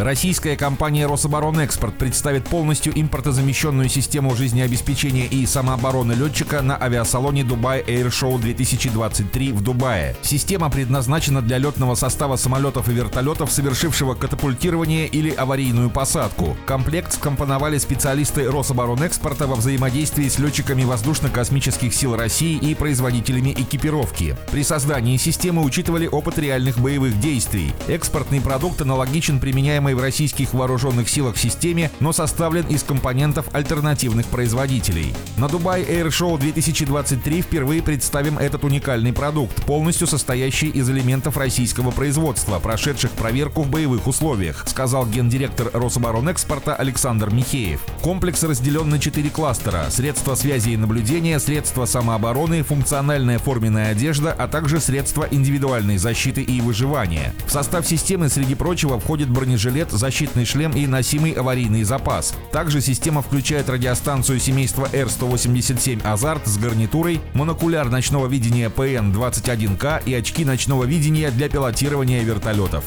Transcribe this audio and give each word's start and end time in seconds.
Российская 0.00 0.56
компания 0.56 1.06
«Рособоронэкспорт» 1.06 1.98
представит 1.98 2.44
полностью 2.44 2.98
импортозамещенную 2.98 3.90
систему 3.90 4.34
жизнеобеспечения 4.34 5.26
и 5.26 5.44
самообороны 5.44 6.14
летчика 6.14 6.62
на 6.62 6.82
авиасалоне 6.82 7.44
«Дубай 7.44 7.82
Air 7.82 8.08
Show 8.08 8.40
2023» 8.40 9.52
в 9.52 9.62
Дубае. 9.62 10.16
Система 10.22 10.70
предназначена 10.70 11.42
для 11.42 11.58
летного 11.58 11.96
состава 11.96 12.36
самолетов 12.36 12.88
и 12.88 12.92
вертолетов, 12.92 13.52
совершившего 13.52 14.14
катапультирование 14.14 15.06
или 15.06 15.28
аварийную 15.32 15.90
посадку. 15.90 16.56
Комплект 16.64 17.12
скомпоновали 17.12 17.76
специалисты 17.76 18.50
«Рособоронэкспорта» 18.50 19.46
во 19.46 19.56
взаимодействии 19.56 20.30
с 20.30 20.38
летчиками 20.38 20.82
воздушно-космических 20.82 21.92
сил 21.92 22.16
России 22.16 22.56
и 22.56 22.74
производителями 22.74 23.50
экипировки. 23.50 24.34
При 24.50 24.64
создании 24.64 25.18
системы 25.18 25.62
учитывали 25.62 26.06
опыт 26.06 26.38
реальных 26.38 26.78
боевых 26.78 27.20
действий. 27.20 27.74
Экспортный 27.86 28.40
продукт 28.40 28.80
аналогичен 28.80 29.40
применяемой 29.40 29.89
применяемой 29.90 29.94
в 29.94 30.00
российских 30.00 30.54
вооруженных 30.54 31.08
силах 31.08 31.36
системе, 31.36 31.90
но 32.00 32.12
составлен 32.12 32.66
из 32.66 32.82
компонентов 32.82 33.46
альтернативных 33.52 34.26
производителей. 34.26 35.12
На 35.36 35.46
Dubai 35.46 35.86
Air 35.86 36.08
Show 36.08 36.38
2023 36.38 37.42
впервые 37.42 37.82
представим 37.82 38.38
этот 38.38 38.64
уникальный 38.64 39.12
продукт, 39.12 39.64
полностью 39.66 40.06
состоящий 40.06 40.68
из 40.68 40.88
элементов 40.90 41.36
российского 41.36 41.90
производства, 41.90 42.58
прошедших 42.58 43.10
проверку 43.12 43.62
в 43.62 43.70
боевых 43.70 44.06
условиях, 44.06 44.64
сказал 44.68 45.06
гендиректор 45.06 45.70
Рособоронэкспорта 45.72 46.74
Александр 46.74 47.30
Михеев. 47.30 47.80
Комплекс 48.02 48.42
разделен 48.42 48.88
на 48.88 48.98
четыре 48.98 49.30
кластера– 49.30 49.86
средства 49.90 50.34
связи 50.34 50.70
и 50.70 50.76
наблюдения, 50.76 51.38
средства 51.40 51.86
самообороны, 51.86 52.62
функциональная 52.62 53.38
форменная 53.38 53.92
одежда, 53.92 54.34
а 54.36 54.48
также 54.48 54.80
средства 54.80 55.26
индивидуальной 55.30 55.98
защиты 55.98 56.42
и 56.42 56.60
выживания. 56.60 57.32
В 57.46 57.50
состав 57.50 57.86
системы, 57.86 58.28
среди 58.28 58.54
прочего, 58.54 58.98
входит 58.98 59.28
бронежилет 59.28 59.69
бронежилет, 59.70 59.90
защитный 59.90 60.44
шлем 60.44 60.72
и 60.72 60.86
носимый 60.86 61.32
аварийный 61.32 61.84
запас. 61.84 62.34
Также 62.52 62.80
система 62.80 63.22
включает 63.22 63.68
радиостанцию 63.68 64.40
семейства 64.40 64.88
R187 64.92 66.02
«Азарт» 66.04 66.46
с 66.46 66.58
гарнитурой, 66.58 67.20
монокуляр 67.34 67.88
ночного 67.88 68.26
видения 68.26 68.68
PN-21K 68.68 70.02
и 70.06 70.14
очки 70.14 70.44
ночного 70.44 70.84
видения 70.84 71.30
для 71.30 71.48
пилотирования 71.48 72.22
вертолетов. 72.22 72.84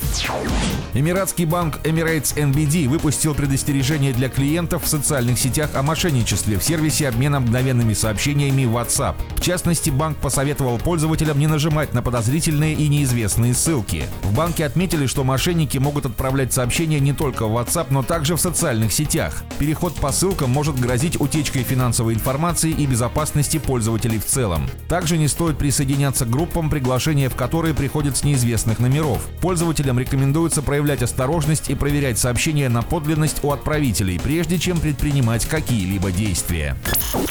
Эмиратский 0.94 1.46
банк 1.46 1.80
Emirates 1.84 2.36
NBD 2.36 2.88
выпустил 2.88 3.34
предостережение 3.34 4.14
для 4.14 4.30
клиентов 4.30 4.84
в 4.84 4.88
социальных 4.88 5.40
сетях 5.40 5.72
о 5.74 5.82
мошенничестве 5.82 6.60
в 6.60 6.64
сервисе 6.64 7.08
обмена 7.08 7.40
мгновенными 7.40 7.94
сообщениями 7.94 8.64
WhatsApp. 8.64 9.16
В 9.36 9.42
частности, 9.42 9.90
банк 9.90 10.18
посоветовал 10.18 10.78
пользователям 10.78 11.40
не 11.40 11.48
нажимать 11.48 11.94
на 11.94 12.02
подозрительные 12.04 12.76
и 12.76 12.88
неизвестные 12.88 13.54
ссылки. 13.54 14.04
В 14.22 14.36
банке 14.36 14.66
отметили, 14.66 15.08
что 15.08 15.24
мошенники 15.24 15.80
могут 15.80 16.06
отправлять 16.06 16.54
сообщения 16.54 16.73
сообщения 16.74 17.00
не 17.00 17.14
только 17.14 17.46
в 17.46 17.56
WhatsApp, 17.56 17.90
но 17.92 18.02
также 18.02 18.36
в 18.36 18.42
социальных 18.42 18.92
сетях. 18.92 19.44
Переход 19.60 19.94
по 19.94 20.12
ссылкам 20.12 20.50
может 20.50 20.80
грозить 20.80 21.22
утечкой 21.22 21.62
финансовой 21.62 22.16
информации 22.16 22.72
и 22.72 22.88
безопасности 22.88 23.60
пользователей 23.60 24.18
в 24.18 24.26
целом. 24.26 24.68
Также 24.90 25.20
не 25.20 25.28
стоит 25.28 25.60
присоединяться 25.60 26.26
к 26.26 26.32
группам, 26.32 26.72
приглашения 26.72 27.30
в 27.30 27.36
которые 27.36 27.76
приходят 27.76 28.18
с 28.18 28.24
неизвестных 28.24 28.80
номеров. 28.80 29.24
Пользователям 29.40 30.00
рекомендуется 30.00 30.64
проявлять 30.64 31.04
осторожность 31.04 31.70
и 31.70 31.76
проверять 31.76 32.18
сообщения 32.18 32.70
на 32.70 32.82
подлинность 32.82 33.44
у 33.44 33.52
отправителей, 33.52 34.20
прежде 34.20 34.58
чем 34.58 34.80
предпринимать 34.80 35.46
какие-либо 35.46 36.12
действия. 36.12 36.76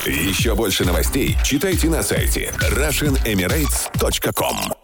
Еще 0.07 0.55
больше 0.55 0.85
новостей 0.85 1.37
читайте 1.43 1.91
на 1.91 2.05
сайте 2.05 2.53
RussianEmirates.com 2.61 4.82